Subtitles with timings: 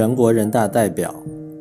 [0.00, 1.14] 全国人大代表、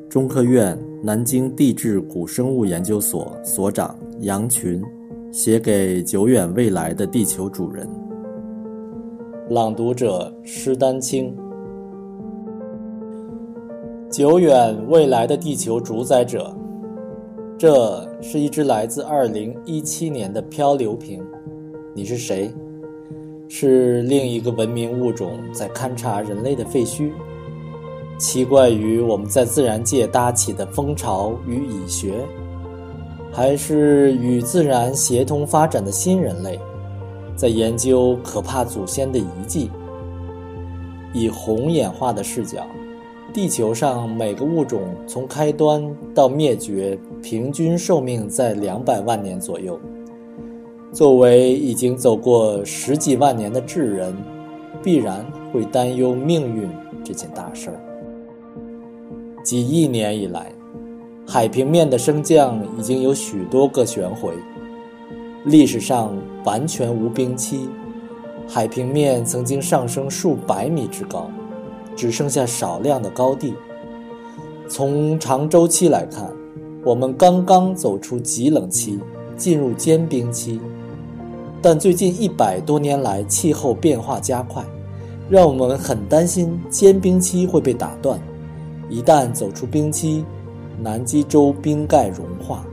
[0.09, 4.81] 中科院南京地质古生物研究所所长杨群
[5.29, 7.85] 写给久远未来的地球主人。
[9.49, 11.35] 朗读者施丹青。
[14.09, 16.55] 久远未来的地球主宰者，
[17.57, 21.21] 这是一只来自二零一七年的漂流瓶。
[21.93, 22.49] 你是谁？
[23.49, 27.11] 是另一个文明物种在勘察人类的废墟？
[28.19, 32.13] 奇怪于我们在自然界搭起的蜂巢与蚁穴，
[33.31, 36.59] 还是与自然协同发展的新人类，
[37.33, 39.71] 在研究可怕祖先的遗迹？
[41.13, 42.67] 以红演化的视角，
[43.33, 45.81] 地球上每个物种从开端
[46.13, 49.79] 到灭绝，平均寿命在两百万年左右。
[50.91, 54.13] 作为已经走过十几万年的智人，
[54.83, 56.69] 必然会担忧命运
[57.01, 57.79] 这件大事儿。
[59.43, 60.51] 几亿年以来，
[61.25, 64.33] 海平面的升降已经有许多个旋回。
[65.45, 67.69] 历史上完全无冰期，
[68.47, 71.29] 海平面曾经上升数百米之高，
[71.95, 73.53] 只剩下少量的高地。
[74.67, 76.29] 从长周期来看，
[76.83, 78.99] 我们刚刚走出极冷期，
[79.37, 80.59] 进入坚冰期。
[81.61, 84.63] 但最近一百多年来，气候变化加快，
[85.29, 88.19] 让我们很担心坚冰期会被打断。
[88.89, 90.25] 一旦走出冰期，
[90.81, 92.65] 南极洲冰盖融化，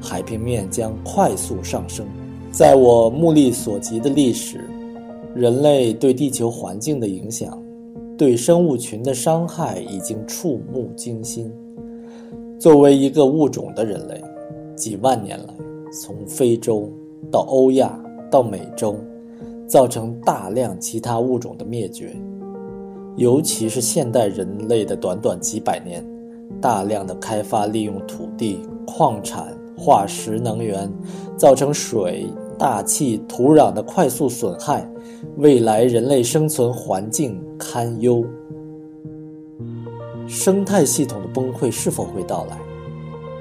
[0.00, 2.06] 海平面将快速上升。
[2.52, 4.60] 在我目力所及的历史，
[5.34, 7.60] 人类对地球环境的影响，
[8.16, 11.52] 对生物群的伤害已经触目惊心。
[12.58, 14.22] 作为一个物种的人类，
[14.76, 15.54] 几万年来，
[15.90, 16.88] 从非洲
[17.32, 17.98] 到欧亚
[18.30, 18.96] 到美洲，
[19.66, 22.14] 造成大量其他物种的灭绝。
[23.16, 26.04] 尤其是现代人类的短短几百年，
[26.60, 30.90] 大量的开发利用土地、矿产、化石能源，
[31.36, 32.26] 造成水、
[32.58, 34.88] 大气、土壤的快速损害，
[35.36, 38.24] 未来人类生存环境堪忧。
[40.26, 42.58] 生态系统的崩溃是否会到来？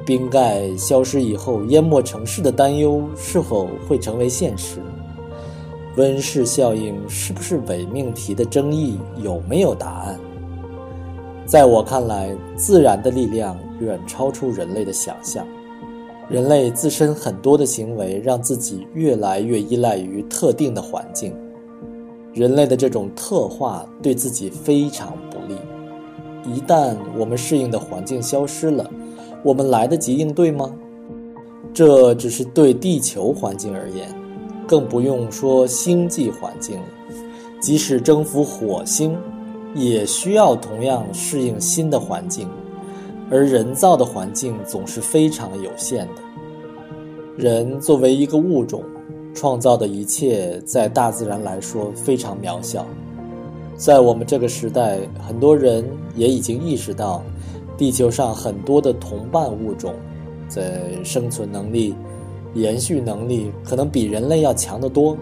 [0.05, 4.81] 冰盖消失以后淹没城市的担忧是否会成为现实？
[5.95, 10.19] 温室效应是不是伪命题的争议有没有答案？
[11.45, 15.45] 在我看来，自然的力量远超出人类的想象。
[16.29, 21.35] 人类自身很多的行为让自己越来越依赖于特定的环境。
[22.33, 25.55] 人类的这种特化对自己非常不利。
[26.51, 28.89] 一旦我们适应的环境消失了，
[29.43, 30.73] 我们来得及应对吗？
[31.73, 34.22] 这只是对地球环境而言。
[34.67, 36.85] 更不用说星际环境了，
[37.59, 39.17] 即使征服火星，
[39.75, 42.47] 也需要同样适应新的环境，
[43.29, 46.21] 而人造的环境总是非常有限的。
[47.35, 48.83] 人作为一个物种，
[49.33, 52.85] 创造的一切在大自然来说非常渺小。
[53.75, 55.83] 在我们这个时代，很多人
[56.15, 57.23] 也已经意识到，
[57.75, 59.95] 地球上很多的同伴物种，
[60.47, 61.95] 在生存能力。
[62.53, 65.17] 延续能力可能比人类要强得多。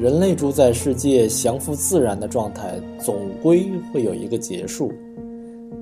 [0.00, 4.90] 人类主宰世界、降服自然的状态，总归会有一个结束。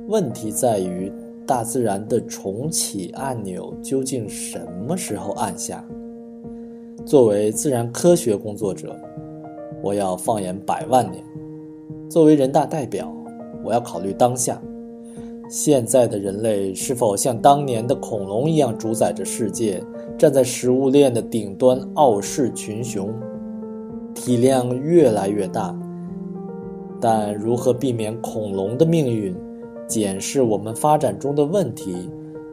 [0.08, 1.10] 问题在于，
[1.46, 5.84] 大自然的重启按钮究竟什么时候按下？
[7.06, 8.94] 作为自然科学工作者，
[9.82, 11.22] 我要放眼百万年；
[12.10, 13.12] 作为人大代表，
[13.64, 14.60] 我要考虑当下。
[15.50, 19.82] 现在的人类是否像当年的恐龙一样主宰着世界？
[20.16, 23.12] 站在食物链的顶端，傲视群雄，
[24.14, 25.76] 体量越来越大。
[27.00, 29.34] 但如何避免恐龙的命运？
[29.88, 32.08] 检视我们发展中的问题，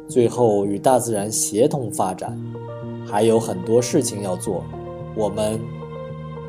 [0.07, 2.35] 最后与大自然协同发展，
[3.05, 4.63] 还有很多事情要做，
[5.15, 5.59] 我们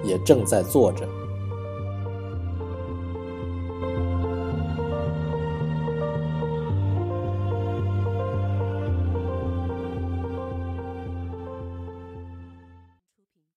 [0.02, 1.06] 也正在做着。